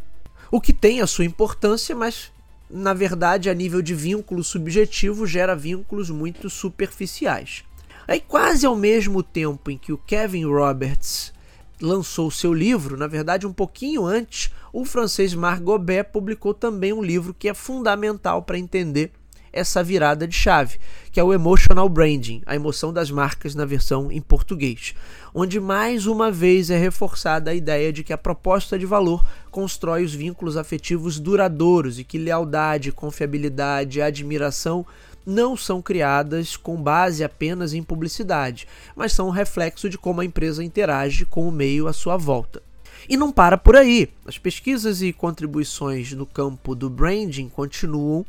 O 0.50 0.60
que 0.60 0.74
tem 0.74 1.02
a 1.02 1.08
sua 1.08 1.26
importância, 1.26 1.96
mas 1.96 2.33
na 2.74 2.94
verdade, 2.94 3.50
a 3.50 3.54
nível 3.54 3.82
de 3.82 3.94
vínculo 3.94 4.44
subjetivo, 4.44 5.28
gera 5.28 5.56
vínculos 5.56 6.10
muito 6.10 6.50
superficiais. 6.50 7.64
Aí, 8.08 8.20
quase 8.20 8.66
ao 8.66 8.76
mesmo 8.76 9.22
tempo 9.22 9.70
em 9.70 9.78
que 9.78 9.94
o 9.94 9.98
Kevin 9.98 10.46
Roberts 10.46 11.32
lançou 11.80 12.32
seu 12.32 12.54
livro, 12.54 12.98
na 12.98 13.08
verdade, 13.08 13.46
um 13.46 13.54
pouquinho 13.54 14.06
antes, 14.06 14.52
o 14.72 14.84
francês 14.84 15.36
Marc 15.36 15.62
Gobet 15.62 16.10
publicou 16.12 16.54
também 16.54 16.92
um 16.92 17.04
livro 17.04 17.34
que 17.34 17.48
é 17.48 17.54
fundamental 17.54 18.42
para 18.42 18.58
entender 18.58 19.12
essa 19.54 19.84
virada 19.84 20.28
de 20.28 20.36
chave, 20.36 20.80
que 21.12 21.20
é 21.20 21.24
o 21.24 21.32
emotional 21.32 21.88
branding, 21.88 22.42
a 22.46 22.56
emoção 22.56 22.92
das 22.92 23.12
marcas 23.12 23.54
na 23.54 23.64
versão 23.64 24.12
em 24.12 24.20
português, 24.20 24.96
onde 25.34 25.60
mais 25.60 26.08
uma 26.08 26.32
vez 26.32 26.72
é 26.72 26.78
reforçada 26.78 27.52
a 27.52 27.54
ideia 27.54 27.94
de 27.94 28.04
que 28.04 28.12
a 28.12 28.18
proposta 28.18 28.78
de 28.78 28.86
valor 28.86 29.24
constrói 29.52 30.04
os 30.04 30.14
vínculos 30.14 30.58
afetivos 30.58 31.20
duradouros 31.20 32.00
e 32.00 32.04
que 32.04 32.18
lealdade, 32.18 32.92
confiabilidade, 32.92 34.02
admiração 34.02 34.86
não 35.26 35.56
são 35.56 35.82
criadas 35.82 36.58
com 36.58 36.76
base 36.76 37.24
apenas 37.24 37.74
em 37.74 37.84
publicidade, 37.84 38.68
mas 38.96 39.14
são 39.14 39.28
um 39.28 39.32
reflexo 39.32 39.90
de 39.90 39.98
como 39.98 40.22
a 40.22 40.26
empresa 40.26 40.64
interage 40.64 41.26
com 41.26 41.48
o 41.48 41.52
meio 41.52 41.88
à 41.88 41.94
sua 41.94 42.18
volta. 42.18 42.62
E 43.08 43.18
não 43.18 43.32
para 43.32 43.58
por 43.58 43.76
aí. 43.76 44.10
As 44.26 44.38
pesquisas 44.38 45.02
e 45.02 45.12
contribuições 45.12 46.14
no 46.14 46.26
campo 46.26 46.74
do 46.74 46.90
branding 46.90 47.50
continuam, 47.50 48.26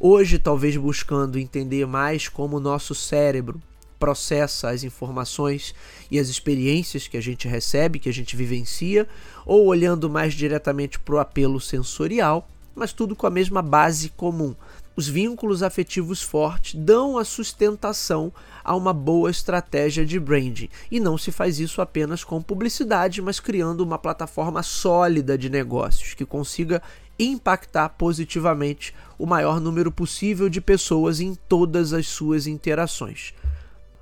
hoje 0.00 0.38
talvez 0.38 0.76
buscando 0.76 1.38
entender 1.38 1.86
mais 1.86 2.28
como 2.28 2.56
o 2.56 2.60
nosso 2.60 2.94
cérebro 2.94 3.60
processa 3.98 4.70
as 4.70 4.84
informações 4.84 5.74
e 6.10 6.18
as 6.18 6.28
experiências 6.28 7.08
que 7.08 7.16
a 7.16 7.20
gente 7.20 7.48
recebe, 7.48 7.98
que 7.98 8.08
a 8.08 8.12
gente 8.12 8.36
vivencia, 8.36 9.08
ou 9.44 9.66
olhando 9.66 10.08
mais 10.08 10.34
diretamente 10.34 10.98
para 10.98 11.16
o 11.16 11.18
apelo 11.18 11.60
sensorial, 11.60 12.48
mas 12.74 12.92
tudo 12.92 13.16
com 13.16 13.26
a 13.26 13.30
mesma 13.30 13.60
base 13.60 14.10
comum, 14.10 14.54
os 14.98 15.06
vínculos 15.06 15.62
afetivos 15.62 16.20
fortes 16.20 16.74
dão 16.74 17.18
a 17.18 17.24
sustentação 17.24 18.32
a 18.64 18.74
uma 18.74 18.92
boa 18.92 19.30
estratégia 19.30 20.04
de 20.04 20.18
branding. 20.18 20.68
E 20.90 20.98
não 20.98 21.16
se 21.16 21.30
faz 21.30 21.60
isso 21.60 21.80
apenas 21.80 22.24
com 22.24 22.42
publicidade, 22.42 23.22
mas 23.22 23.38
criando 23.38 23.82
uma 23.82 23.96
plataforma 23.96 24.60
sólida 24.60 25.38
de 25.38 25.48
negócios 25.48 26.14
que 26.14 26.24
consiga 26.24 26.82
impactar 27.18 27.88
positivamente 27.90 28.94
o 29.18 29.26
maior 29.26 29.60
número 29.60 29.90
possível 29.90 30.48
de 30.48 30.60
pessoas 30.60 31.20
em 31.20 31.34
todas 31.48 31.92
as 31.92 32.06
suas 32.06 32.46
interações. 32.46 33.34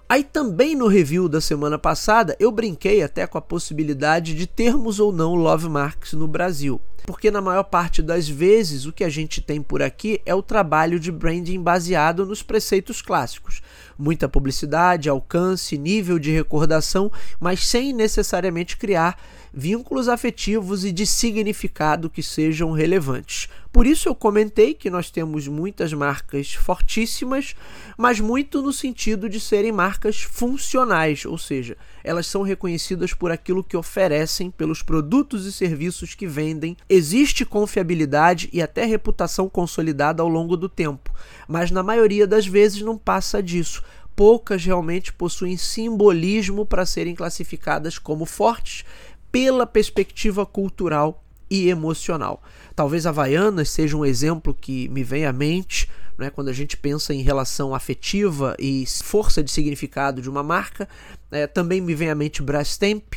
Aí 0.08 0.22
também 0.22 0.76
no 0.76 0.86
review 0.86 1.28
da 1.28 1.40
semana 1.40 1.78
passada 1.78 2.36
eu 2.38 2.52
brinquei 2.52 3.02
até 3.02 3.26
com 3.26 3.38
a 3.38 3.42
possibilidade 3.42 4.34
de 4.34 4.46
termos 4.46 5.00
ou 5.00 5.10
não 5.12 5.34
love 5.34 5.68
marks 5.68 6.12
no 6.12 6.28
Brasil 6.28 6.80
porque 7.06 7.30
na 7.30 7.40
maior 7.40 7.62
parte 7.62 8.02
das 8.02 8.28
vezes 8.28 8.84
o 8.84 8.92
que 8.92 9.04
a 9.04 9.08
gente 9.08 9.40
tem 9.40 9.62
por 9.62 9.80
aqui 9.80 10.20
é 10.26 10.34
o 10.34 10.42
trabalho 10.42 10.98
de 10.98 11.12
branding 11.12 11.62
baseado 11.62 12.26
nos 12.26 12.42
preceitos 12.42 13.00
clássicos. 13.00 13.62
Muita 13.98 14.28
publicidade, 14.28 15.08
alcance, 15.08 15.78
nível 15.78 16.18
de 16.18 16.30
recordação, 16.30 17.10
mas 17.40 17.66
sem 17.66 17.92
necessariamente 17.92 18.76
criar 18.76 19.18
vínculos 19.58 20.06
afetivos 20.06 20.84
e 20.84 20.92
de 20.92 21.06
significado 21.06 22.10
que 22.10 22.22
sejam 22.22 22.72
relevantes. 22.72 23.48
Por 23.72 23.86
isso 23.86 24.08
eu 24.08 24.14
comentei 24.14 24.74
que 24.74 24.90
nós 24.90 25.10
temos 25.10 25.48
muitas 25.48 25.94
marcas 25.94 26.52
fortíssimas, 26.52 27.54
mas 27.96 28.20
muito 28.20 28.60
no 28.60 28.72
sentido 28.72 29.28
de 29.30 29.40
serem 29.40 29.72
marcas 29.72 30.20
funcionais, 30.20 31.24
ou 31.24 31.38
seja, 31.38 31.76
elas 32.06 32.26
são 32.26 32.42
reconhecidas 32.42 33.12
por 33.12 33.30
aquilo 33.32 33.64
que 33.64 33.76
oferecem, 33.76 34.50
pelos 34.50 34.80
produtos 34.80 35.44
e 35.44 35.52
serviços 35.52 36.14
que 36.14 36.26
vendem. 36.26 36.76
Existe 36.88 37.44
confiabilidade 37.44 38.48
e 38.52 38.62
até 38.62 38.84
reputação 38.84 39.48
consolidada 39.48 40.22
ao 40.22 40.28
longo 40.28 40.56
do 40.56 40.68
tempo, 40.68 41.12
mas 41.48 41.70
na 41.70 41.82
maioria 41.82 42.26
das 42.26 42.46
vezes 42.46 42.80
não 42.80 42.96
passa 42.96 43.42
disso 43.42 43.82
poucas 44.16 44.64
realmente 44.64 45.12
possuem 45.12 45.58
simbolismo 45.58 46.64
para 46.64 46.86
serem 46.86 47.14
classificadas 47.14 47.98
como 47.98 48.24
fortes 48.24 48.82
pela 49.30 49.66
perspectiva 49.66 50.46
cultural 50.46 51.22
e 51.50 51.68
emocional. 51.68 52.42
Talvez 52.74 53.04
Havaianas 53.04 53.68
seja 53.68 53.94
um 53.94 54.06
exemplo 54.06 54.54
que 54.54 54.88
me 54.88 55.04
vem 55.04 55.26
à 55.26 55.32
mente 55.34 55.86
né, 56.18 56.30
quando 56.30 56.48
a 56.48 56.52
gente 56.52 56.76
pensa 56.76 57.12
em 57.12 57.22
relação 57.22 57.74
afetiva 57.74 58.56
e 58.58 58.84
força 59.02 59.42
de 59.42 59.50
significado 59.50 60.22
de 60.22 60.30
uma 60.30 60.42
marca. 60.42 60.88
É, 61.30 61.46
também 61.46 61.80
me 61.80 61.94
vem 61.94 62.10
à 62.10 62.14
mente 62.14 62.42
Brastemp, 62.42 63.14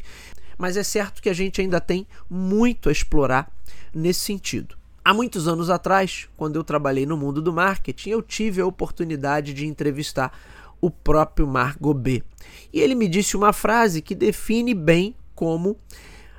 mas 0.57 0.77
é 0.77 0.83
certo 0.83 1.21
que 1.21 1.29
a 1.29 1.33
gente 1.33 1.61
ainda 1.61 1.79
tem 1.79 2.07
muito 2.29 2.89
a 2.89 2.91
explorar 2.91 3.51
nesse 3.93 4.21
sentido. 4.21 4.77
Há 5.03 5.13
muitos 5.13 5.47
anos 5.47 5.69
atrás, 5.69 6.27
quando 6.35 6.55
eu 6.55 6.63
trabalhei 6.63 7.05
no 7.05 7.17
mundo 7.17 7.41
do 7.41 7.53
marketing, 7.53 8.09
eu 8.09 8.21
tive 8.21 8.61
a 8.61 8.65
oportunidade 8.65 9.53
de 9.53 9.65
entrevistar 9.65 10.37
o 10.81 10.89
próprio 10.89 11.47
Marc 11.47 11.79
Gobet. 11.79 12.23
E 12.71 12.79
ele 12.79 12.95
me 12.95 13.07
disse 13.07 13.35
uma 13.35 13.53
frase 13.53 14.01
que 14.01 14.13
define 14.15 14.73
bem 14.73 15.15
como 15.33 15.77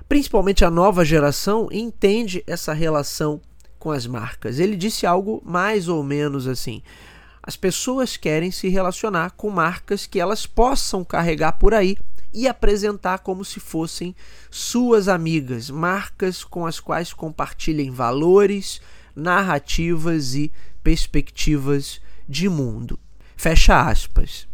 principalmente 0.08 0.64
a 0.64 0.70
nova 0.70 1.04
geração 1.04 1.68
entende 1.70 2.42
essa 2.46 2.72
relação 2.72 3.40
com 3.78 3.90
as 3.90 4.06
marcas. 4.06 4.58
Ele 4.58 4.76
disse 4.76 5.06
algo 5.06 5.42
mais 5.44 5.88
ou 5.88 6.02
menos 6.02 6.46
assim: 6.46 6.82
as 7.50 7.56
pessoas 7.56 8.16
querem 8.16 8.52
se 8.52 8.68
relacionar 8.68 9.32
com 9.32 9.50
marcas 9.50 10.06
que 10.06 10.20
elas 10.20 10.46
possam 10.46 11.02
carregar 11.04 11.54
por 11.54 11.74
aí 11.74 11.96
e 12.32 12.46
apresentar 12.46 13.18
como 13.18 13.44
se 13.44 13.58
fossem 13.58 14.14
suas 14.48 15.08
amigas, 15.08 15.68
marcas 15.68 16.44
com 16.44 16.64
as 16.64 16.78
quais 16.78 17.12
compartilhem 17.12 17.90
valores, 17.90 18.80
narrativas 19.16 20.36
e 20.36 20.52
perspectivas 20.80 22.00
de 22.28 22.48
mundo. 22.48 22.96
Fecha 23.36 23.80
aspas. 23.80 24.46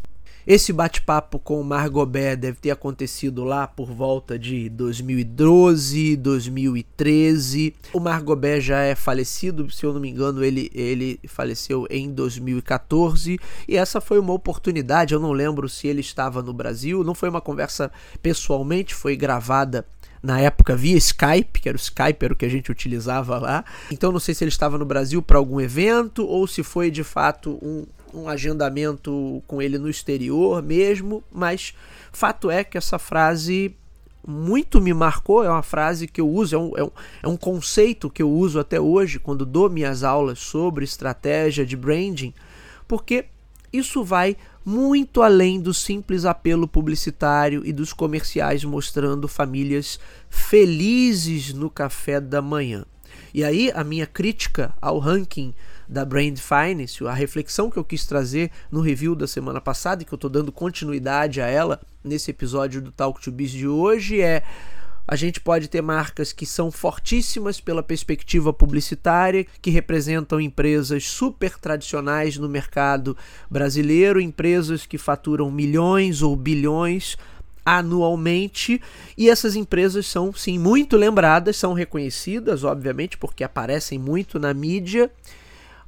Esse 0.46 0.72
bate-papo 0.72 1.40
com 1.40 1.60
o 1.60 1.64
Margobé 1.64 2.36
deve 2.36 2.58
ter 2.58 2.70
acontecido 2.70 3.42
lá 3.42 3.66
por 3.66 3.90
volta 3.90 4.38
de 4.38 4.68
2012, 4.68 6.16
2013. 6.18 7.74
O 7.92 7.98
Margobé 7.98 8.60
já 8.60 8.78
é 8.78 8.94
falecido, 8.94 9.68
se 9.68 9.84
eu 9.84 9.92
não 9.92 10.00
me 10.00 10.08
engano, 10.08 10.44
ele, 10.44 10.70
ele 10.72 11.18
faleceu 11.26 11.84
em 11.90 12.12
2014. 12.12 13.40
E 13.66 13.76
essa 13.76 14.00
foi 14.00 14.20
uma 14.20 14.32
oportunidade, 14.32 15.14
eu 15.14 15.18
não 15.18 15.32
lembro 15.32 15.68
se 15.68 15.88
ele 15.88 16.00
estava 16.00 16.40
no 16.40 16.52
Brasil, 16.52 17.02
não 17.02 17.12
foi 17.12 17.28
uma 17.28 17.40
conversa 17.40 17.90
pessoalmente, 18.22 18.94
foi 18.94 19.16
gravada 19.16 19.84
na 20.22 20.40
época 20.40 20.76
via 20.76 20.96
Skype, 20.96 21.60
que 21.60 21.68
era 21.68 21.76
o 21.76 21.80
Skype 21.80 22.24
era 22.24 22.32
o 22.32 22.36
que 22.36 22.44
a 22.44 22.48
gente 22.48 22.70
utilizava 22.70 23.38
lá. 23.38 23.64
Então 23.90 24.12
não 24.12 24.20
sei 24.20 24.34
se 24.34 24.44
ele 24.44 24.50
estava 24.50 24.78
no 24.78 24.84
Brasil 24.84 25.20
para 25.22 25.38
algum 25.38 25.60
evento 25.60 26.24
ou 26.24 26.46
se 26.46 26.62
foi 26.62 26.90
de 26.90 27.02
fato 27.02 27.58
um, 27.62 27.84
um 28.12 28.28
agendamento 28.28 29.42
com 29.46 29.60
ele 29.60 29.78
no 29.78 29.88
exterior 29.88 30.62
mesmo, 30.62 31.22
mas 31.32 31.74
fato 32.12 32.50
é 32.50 32.64
que 32.64 32.78
essa 32.78 32.98
frase 32.98 33.74
muito 34.26 34.80
me 34.80 34.92
marcou, 34.92 35.44
é 35.44 35.48
uma 35.48 35.62
frase 35.62 36.08
que 36.08 36.20
eu 36.20 36.28
uso, 36.28 36.56
é 36.56 36.58
um, 36.58 36.72
é 36.76 36.82
um, 36.82 36.90
é 37.22 37.28
um 37.28 37.36
conceito 37.36 38.10
que 38.10 38.22
eu 38.22 38.30
uso 38.30 38.58
até 38.58 38.80
hoje 38.80 39.20
quando 39.20 39.46
dou 39.46 39.70
minhas 39.70 40.02
aulas 40.02 40.40
sobre 40.40 40.84
estratégia 40.84 41.64
de 41.64 41.76
branding, 41.76 42.34
porque 42.88 43.26
isso 43.72 44.02
vai 44.02 44.36
muito 44.64 45.22
além 45.22 45.60
do 45.60 45.72
simples 45.72 46.24
apelo 46.24 46.66
publicitário 46.66 47.64
e 47.64 47.72
dos 47.72 47.92
comerciais 47.92 48.64
mostrando 48.64 49.28
famílias 49.28 50.00
felizes 50.28 51.52
no 51.52 51.70
café 51.70 52.20
da 52.20 52.42
manhã. 52.42 52.84
E 53.32 53.44
aí 53.44 53.70
a 53.72 53.84
minha 53.84 54.06
crítica 54.06 54.74
ao 54.80 54.98
ranking 54.98 55.54
da 55.88 56.04
Brand 56.04 56.38
Finance, 56.38 57.04
a 57.06 57.12
reflexão 57.12 57.70
que 57.70 57.76
eu 57.76 57.84
quis 57.84 58.06
trazer 58.06 58.50
no 58.70 58.80
review 58.80 59.14
da 59.14 59.26
semana 59.26 59.60
passada 59.60 60.02
e 60.02 60.04
que 60.04 60.12
eu 60.12 60.16
estou 60.16 60.30
dando 60.30 60.50
continuidade 60.50 61.40
a 61.40 61.46
ela 61.46 61.80
nesse 62.02 62.30
episódio 62.30 62.80
do 62.80 62.92
Talk 62.92 63.20
to 63.20 63.30
Biz 63.32 63.50
de 63.50 63.68
hoje 63.68 64.20
é 64.20 64.42
a 65.08 65.14
gente 65.14 65.40
pode 65.40 65.68
ter 65.68 65.80
marcas 65.80 66.32
que 66.32 66.44
são 66.44 66.68
fortíssimas 66.68 67.60
pela 67.60 67.80
perspectiva 67.80 68.52
publicitária, 68.52 69.46
que 69.62 69.70
representam 69.70 70.40
empresas 70.40 71.04
super 71.04 71.56
tradicionais 71.58 72.36
no 72.36 72.48
mercado 72.48 73.16
brasileiro, 73.48 74.20
empresas 74.20 74.84
que 74.84 74.98
faturam 74.98 75.48
milhões 75.48 76.22
ou 76.22 76.34
bilhões 76.34 77.16
anualmente 77.64 78.80
e 79.16 79.28
essas 79.28 79.56
empresas 79.56 80.06
são 80.06 80.32
sim 80.32 80.58
muito 80.58 80.96
lembradas, 80.96 81.56
são 81.56 81.72
reconhecidas, 81.72 82.64
obviamente, 82.64 83.16
porque 83.16 83.42
aparecem 83.44 83.98
muito 83.98 84.38
na 84.38 84.52
mídia 84.54 85.10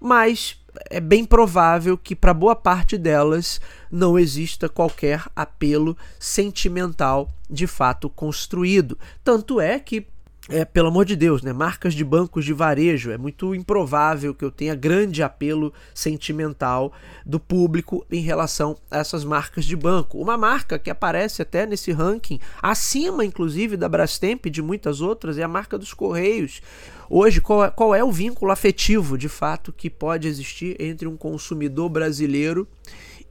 mas 0.01 0.57
é 0.91 1.01
bem 1.01 1.25
provável 1.25 1.97
que 1.97 2.15
para 2.15 2.35
boa 2.35 2.55
parte 2.55 2.97
delas 2.97 3.61
não 3.91 4.19
exista 4.19 4.69
qualquer 4.69 5.25
apelo 5.35 5.97
sentimental 6.19 7.33
de 7.49 7.67
fato 7.67 8.09
construído. 8.09 8.99
Tanto 9.25 9.61
é 9.61 9.79
que 9.79 10.07
é, 10.51 10.65
pelo 10.65 10.89
amor 10.89 11.05
de 11.05 11.15
Deus, 11.15 11.43
né? 11.43 11.53
Marcas 11.53 11.93
de 11.93 12.03
bancos 12.03 12.45
de 12.45 12.55
varejo. 12.55 13.11
É 13.11 13.19
muito 13.19 13.55
improvável 13.55 14.35
que 14.35 14.45
eu 14.45 14.51
tenha 14.51 14.75
grande 14.75 15.23
apelo 15.23 15.75
sentimental 15.95 16.91
do 17.25 17.39
público 17.39 18.07
em 18.11 18.23
relação 18.23 18.77
a 18.91 18.99
essas 18.99 19.25
marcas 19.25 19.67
de 19.67 19.77
banco. 19.77 20.19
Uma 20.19 20.39
marca 20.39 20.79
que 20.79 20.89
aparece 20.89 21.43
até 21.43 21.67
nesse 21.67 21.93
ranking, 21.93 22.41
acima 22.63 23.25
inclusive 23.25 23.77
da 23.77 23.89
Brastemp 23.89 24.47
e 24.47 24.51
de 24.51 24.63
muitas 24.63 25.03
outras, 25.03 25.37
é 25.37 25.43
a 25.43 25.49
marca 25.49 25.77
dos 25.77 25.93
Correios. 25.93 26.63
Hoje, 27.11 27.41
qual 27.41 27.65
é, 27.65 27.71
qual 27.71 27.95
é 27.95 28.05
o 28.05 28.13
vínculo 28.13 28.53
afetivo 28.53 29.17
de 29.17 29.29
fato 29.29 29.73
que 29.73 29.89
pode 29.89 30.29
existir 30.29 30.77
entre 30.79 31.09
um 31.09 31.17
consumidor 31.17 31.89
brasileiro 31.89 32.69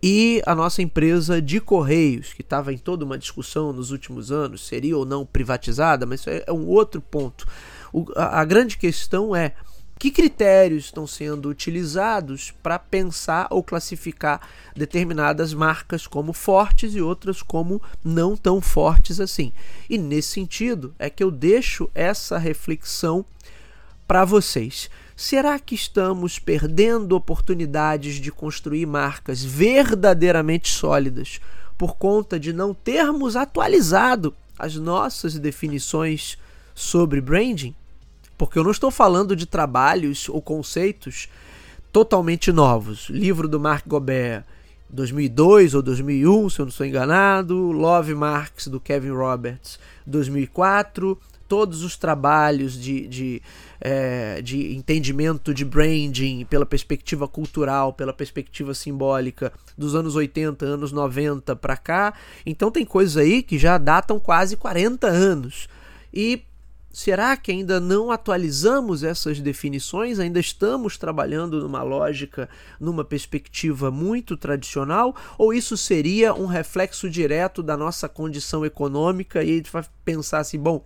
e 0.01 0.41
a 0.45 0.55
nossa 0.55 0.81
empresa 0.81 1.41
de 1.41 1.59
Correios, 1.59 2.33
que 2.33 2.41
estava 2.41 2.71
em 2.71 2.77
toda 2.77 3.05
uma 3.05 3.17
discussão 3.17 3.73
nos 3.73 3.91
últimos 3.91 4.31
anos, 4.31 4.65
seria 4.65 4.97
ou 4.97 5.05
não 5.05 5.25
privatizada, 5.25 6.05
mas 6.05 6.21
isso 6.21 6.29
é 6.29 6.51
um 6.51 6.65
outro 6.67 7.01
ponto. 7.01 7.47
O, 7.91 8.05
a, 8.15 8.41
a 8.41 8.45
grande 8.45 8.77
questão 8.77 9.35
é 9.35 9.53
que 9.99 10.11
critérios 10.11 10.85
estão 10.85 11.07
sendo 11.07 11.49
utilizados 11.49 12.53
para 12.61 12.77
pensar 12.77 13.47
ou 13.49 13.63
classificar 13.63 14.41
determinadas 14.75 15.53
marcas 15.53 16.05
como 16.05 16.33
fortes 16.33 16.93
e 16.93 17.01
outras 17.01 17.41
como 17.41 17.81
não 18.03 18.37
tão 18.37 18.61
fortes 18.61 19.19
assim. 19.19 19.51
E 19.89 19.97
nesse 19.97 20.29
sentido 20.29 20.93
é 20.99 21.09
que 21.09 21.23
eu 21.23 21.31
deixo 21.31 21.89
essa 21.95 22.37
reflexão 22.37 23.25
para 24.07 24.23
vocês. 24.23 24.89
Será 25.15 25.59
que 25.59 25.75
estamos 25.75 26.39
perdendo 26.39 27.15
oportunidades 27.15 28.15
de 28.15 28.31
construir 28.31 28.85
marcas 28.85 29.43
verdadeiramente 29.43 30.69
sólidas 30.69 31.41
por 31.77 31.97
conta 31.97 32.39
de 32.39 32.53
não 32.53 32.73
termos 32.73 33.35
atualizado 33.35 34.33
as 34.57 34.75
nossas 34.75 35.37
definições 35.37 36.37
sobre 36.73 37.19
branding? 37.19 37.75
Porque 38.37 38.57
eu 38.57 38.63
não 38.63 38.71
estou 38.71 38.91
falando 38.91 39.35
de 39.35 39.47
trabalhos 39.47 40.29
ou 40.29 40.41
conceitos 40.41 41.27
totalmente 41.91 42.51
novos. 42.51 43.09
Livro 43.09 43.47
do 43.47 43.59
Mark 43.59 43.87
Gobert, 43.87 44.45
2002 44.89 45.73
ou 45.73 45.81
2001, 45.81 46.49
se 46.49 46.59
eu 46.59 46.65
não 46.65 46.69
estou 46.69 46.85
enganado. 46.85 47.71
Love 47.71 48.13
Marks, 48.13 48.67
do 48.67 48.79
Kevin 48.79 49.09
Roberts, 49.09 49.79
2004. 50.05 51.19
Todos 51.47 51.83
os 51.83 51.95
trabalhos 51.95 52.79
de, 52.79 53.07
de, 53.07 53.41
é, 53.79 54.41
de 54.41 54.75
entendimento 54.75 55.53
de 55.53 55.63
branding 55.63 56.45
pela 56.45 56.65
perspectiva 56.65 57.27
cultural, 57.27 57.93
pela 57.93 58.13
perspectiva 58.13 58.73
simbólica 58.73 59.51
dos 59.77 59.95
anos 59.95 60.15
80, 60.15 60.65
anos 60.65 60.91
90 60.91 61.55
para 61.55 61.77
cá. 61.77 62.13
Então 62.45 62.69
tem 62.71 62.85
coisas 62.85 63.17
aí 63.17 63.41
que 63.41 63.57
já 63.57 63.77
datam 63.77 64.19
quase 64.19 64.57
40 64.57 65.07
anos. 65.07 65.67
E 66.13 66.43
Será 66.97 67.37
que 67.37 67.51
ainda 67.51 67.79
não 67.79 68.09
atualizamos 68.09 69.03
essas 69.03 69.39
definições? 69.39 70.17
Ainda 70.17 70.39
estamos 70.39 70.97
trabalhando 70.97 71.61
numa 71.61 71.83
lógica, 71.83 72.49
numa 72.79 73.05
perspectiva 73.05 73.91
muito 73.91 74.35
tradicional? 74.35 75.15
Ou 75.37 75.53
isso 75.53 75.77
seria 75.77 76.33
um 76.33 76.47
reflexo 76.47 77.07
direto 77.07 77.61
da 77.61 77.77
nossa 77.77 78.09
condição 78.09 78.65
econômica 78.65 79.43
e 79.43 79.51
a 79.51 79.55
gente 79.57 79.71
vai 79.71 79.85
pensar 80.03 80.39
assim, 80.39 80.57
bom, 80.57 80.83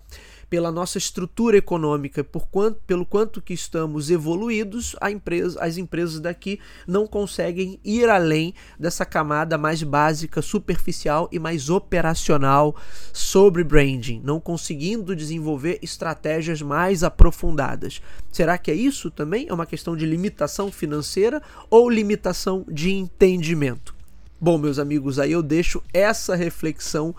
pela 0.51 0.69
nossa 0.69 0.97
estrutura 0.97 1.55
econômica, 1.55 2.25
por 2.25 2.49
quanto, 2.49 2.81
pelo 2.85 3.05
quanto 3.05 3.41
que 3.41 3.53
estamos 3.53 4.11
evoluídos, 4.11 4.97
empresa, 5.09 5.57
as 5.63 5.77
empresas 5.77 6.19
daqui 6.19 6.59
não 6.85 7.07
conseguem 7.07 7.79
ir 7.85 8.09
além 8.09 8.53
dessa 8.77 9.05
camada 9.05 9.57
mais 9.57 9.81
básica, 9.81 10.41
superficial 10.41 11.29
e 11.31 11.39
mais 11.39 11.69
operacional 11.69 12.75
sobre 13.13 13.63
branding, 13.63 14.21
não 14.25 14.41
conseguindo 14.41 15.15
desenvolver 15.15 15.79
estratégias 15.81 16.61
mais 16.61 17.01
aprofundadas. 17.01 18.01
Será 18.29 18.57
que 18.57 18.69
é 18.69 18.75
isso 18.75 19.09
também? 19.09 19.47
É 19.47 19.53
uma 19.53 19.65
questão 19.65 19.95
de 19.95 20.05
limitação 20.05 20.69
financeira 20.69 21.41
ou 21.69 21.89
limitação 21.89 22.65
de 22.67 22.91
entendimento? 22.91 23.95
Bom, 24.43 24.57
meus 24.57 24.79
amigos, 24.79 25.19
aí 25.19 25.33
eu 25.33 25.43
deixo 25.43 25.83
essa 25.93 26.35
reflexão 26.35 27.15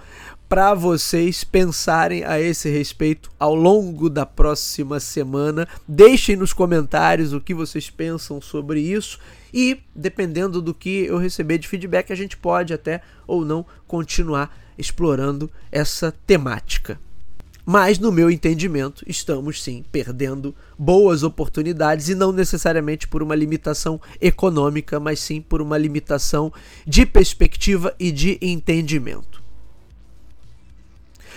para 0.53 0.75
vocês 0.75 1.45
pensarem 1.45 2.25
a 2.25 2.39
esse 2.39 2.69
respeito 2.69 3.31
ao 3.41 3.55
longo 3.55 4.11
da 4.11 4.27
próxima 4.27 5.01
semana. 5.01 5.67
Deixem 5.89 6.37
nos 6.37 6.53
comentários 6.53 7.33
o 7.33 7.41
que 7.41 7.55
vocês 7.55 7.89
pensam 7.89 8.39
sobre 8.39 8.79
isso 8.79 9.19
e, 9.51 9.81
dependendo 9.97 10.61
do 10.61 10.75
que 10.75 11.07
eu 11.07 11.17
receber 11.17 11.57
de 11.57 11.67
feedback, 11.67 12.13
a 12.13 12.15
gente 12.15 12.37
pode 12.37 12.75
até 12.75 13.01
ou 13.27 13.47
não 13.47 13.65
continuar 13.87 14.55
explorando 14.77 15.51
essa 15.71 16.13
temática. 16.27 17.01
Mas, 17.65 17.99
no 17.99 18.13
meu 18.13 18.31
entendimento, 18.31 19.03
estamos 19.09 19.63
sim 19.63 19.83
perdendo 19.91 20.55
boas 20.79 21.23
oportunidades 21.23 22.11
e 22.11 22.15
não 22.15 22.31
necessariamente 22.31 23.09
por 23.09 23.23
uma 23.23 23.35
limitação 23.35 23.99
econômica, 24.21 25.01
mas 25.01 25.19
sim 25.19 25.41
por 25.41 25.63
uma 25.63 25.79
limitação 25.79 26.53
de 26.87 27.07
perspectiva 27.07 27.95
e 27.99 28.13
de 28.13 28.37
entendimento. 28.43 29.42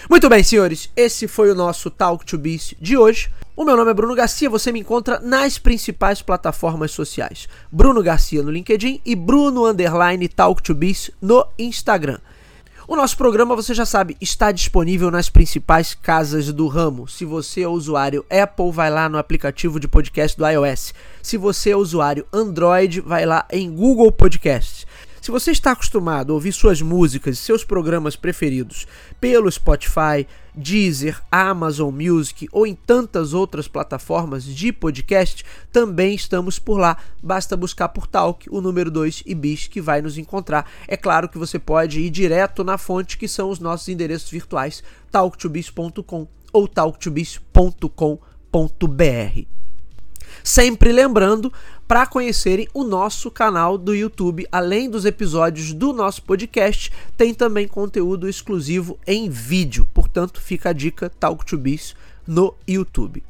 Muito 0.07 0.29
bem, 0.29 0.43
senhores, 0.43 0.87
esse 0.95 1.27
foi 1.27 1.49
o 1.49 1.55
nosso 1.55 1.89
Talk 1.89 2.23
to 2.25 2.37
Biz 2.37 2.75
de 2.79 2.95
hoje. 2.95 3.31
O 3.55 3.65
meu 3.65 3.75
nome 3.75 3.89
é 3.89 3.93
Bruno 3.93 4.13
Garcia, 4.13 4.47
você 4.47 4.71
me 4.71 4.79
encontra 4.79 5.19
nas 5.19 5.57
principais 5.57 6.21
plataformas 6.21 6.91
sociais. 6.91 7.49
Bruno 7.71 8.03
Garcia 8.03 8.43
no 8.43 8.51
LinkedIn 8.51 9.01
e 9.03 9.15
Bruno 9.15 9.65
Underline 9.65 10.27
Talk 10.27 10.61
to 10.61 10.75
Biz 10.75 11.09
no 11.19 11.47
Instagram. 11.57 12.19
O 12.87 12.95
nosso 12.95 13.17
programa, 13.17 13.55
você 13.55 13.73
já 13.73 13.83
sabe, 13.83 14.15
está 14.21 14.51
disponível 14.51 15.09
nas 15.09 15.27
principais 15.27 15.95
casas 15.95 16.53
do 16.53 16.67
ramo. 16.67 17.07
Se 17.07 17.25
você 17.25 17.61
é 17.61 17.67
usuário 17.67 18.23
Apple, 18.29 18.71
vai 18.71 18.91
lá 18.91 19.09
no 19.09 19.17
aplicativo 19.17 19.79
de 19.79 19.87
podcast 19.87 20.37
do 20.37 20.47
iOS. 20.47 20.93
Se 21.19 21.35
você 21.35 21.71
é 21.71 21.75
usuário 21.75 22.27
Android, 22.31 23.01
vai 23.01 23.25
lá 23.25 23.43
em 23.51 23.71
Google 23.71 24.11
Podcasts. 24.11 24.85
Se 25.25 25.31
você 25.31 25.49
está 25.49 25.71
acostumado 25.71 26.31
a 26.31 26.35
ouvir 26.35 26.53
suas 26.53 26.83
músicas 26.83 27.35
e 27.35 27.41
seus 27.41 27.63
programas 27.63 28.15
preferidos 28.15 28.85
pelo 29.19 29.51
Spotify, 29.51 30.27
Deezer, 30.53 31.19
Amazon 31.31 31.91
Music 31.91 32.47
ou 32.51 32.67
em 32.67 32.75
tantas 32.75 33.33
outras 33.33 33.67
plataformas 33.67 34.45
de 34.45 34.71
podcast, 34.71 35.43
também 35.71 36.13
estamos 36.13 36.59
por 36.59 36.77
lá. 36.77 36.97
Basta 37.23 37.57
buscar 37.57 37.89
por 37.89 38.05
Talk, 38.05 38.47
o 38.51 38.61
número 38.61 38.91
2 38.91 39.23
e 39.25 39.33
Bis 39.33 39.65
que 39.65 39.81
vai 39.81 39.99
nos 39.99 40.19
encontrar. 40.19 40.69
É 40.87 40.95
claro 40.95 41.27
que 41.27 41.39
você 41.39 41.57
pode 41.57 42.01
ir 42.01 42.11
direto 42.11 42.63
na 42.63 42.77
fonte 42.77 43.17
que 43.17 43.27
são 43.27 43.49
os 43.49 43.57
nossos 43.57 43.89
endereços 43.89 44.29
virtuais 44.29 44.83
talktobis.com 45.09 46.27
ou 46.53 46.67
talktobis.com.br. 46.67 49.64
Sempre 50.43 50.91
lembrando 50.91 51.51
para 51.87 52.05
conhecerem 52.05 52.67
o 52.73 52.83
nosso 52.83 53.29
canal 53.29 53.77
do 53.77 53.93
YouTube, 53.93 54.47
além 54.51 54.89
dos 54.89 55.05
episódios 55.05 55.73
do 55.73 55.93
nosso 55.93 56.23
podcast, 56.23 56.91
tem 57.15 57.33
também 57.33 57.67
conteúdo 57.67 58.27
exclusivo 58.27 58.97
em 59.05 59.29
vídeo. 59.29 59.87
Portanto, 59.93 60.41
fica 60.41 60.69
a 60.69 60.73
dica 60.73 61.09
Talk 61.09 61.45
to 61.45 61.57
Biz 61.57 61.95
no 62.27 62.55
YouTube. 62.67 63.23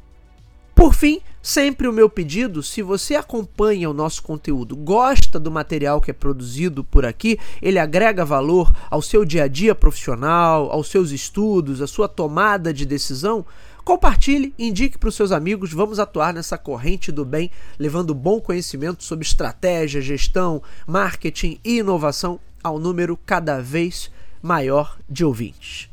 Por 0.76 0.92
fim, 0.92 1.20
sempre 1.42 1.88
o 1.88 1.92
meu 1.92 2.08
pedido, 2.08 2.62
se 2.62 2.82
você 2.82 3.14
acompanha 3.14 3.88
o 3.88 3.94
nosso 3.94 4.22
conteúdo, 4.22 4.76
gosta 4.76 5.40
do 5.40 5.50
material 5.50 6.02
que 6.02 6.10
é 6.10 6.14
produzido 6.14 6.84
por 6.84 7.06
aqui, 7.06 7.38
ele 7.62 7.78
agrega 7.78 8.26
valor 8.26 8.70
ao 8.90 9.00
seu 9.00 9.24
dia 9.24 9.44
a 9.44 9.48
dia 9.48 9.74
profissional, 9.74 10.70
aos 10.70 10.88
seus 10.88 11.12
estudos, 11.12 11.80
à 11.80 11.86
sua 11.86 12.08
tomada 12.08 12.74
de 12.74 12.84
decisão, 12.84 13.42
Compartilhe, 13.86 14.52
indique 14.58 14.98
para 14.98 15.08
os 15.08 15.14
seus 15.14 15.30
amigos, 15.30 15.72
vamos 15.72 16.00
atuar 16.00 16.34
nessa 16.34 16.58
corrente 16.58 17.12
do 17.12 17.24
bem, 17.24 17.52
levando 17.78 18.12
bom 18.16 18.40
conhecimento 18.40 19.04
sobre 19.04 19.24
estratégia, 19.24 20.00
gestão, 20.00 20.60
marketing 20.88 21.60
e 21.64 21.78
inovação 21.78 22.40
ao 22.64 22.80
número 22.80 23.16
cada 23.16 23.62
vez 23.62 24.10
maior 24.42 24.98
de 25.08 25.24
ouvintes. 25.24 25.88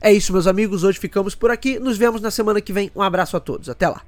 É 0.00 0.10
isso, 0.10 0.32
meus 0.32 0.46
amigos, 0.46 0.84
hoje 0.84 0.98
ficamos 0.98 1.34
por 1.34 1.50
aqui, 1.50 1.78
nos 1.78 1.98
vemos 1.98 2.22
na 2.22 2.30
semana 2.30 2.62
que 2.62 2.72
vem. 2.72 2.90
Um 2.96 3.02
abraço 3.02 3.36
a 3.36 3.40
todos, 3.40 3.68
até 3.68 3.86
lá. 3.86 4.00